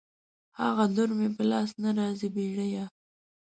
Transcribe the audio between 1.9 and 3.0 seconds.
راغی بېړيه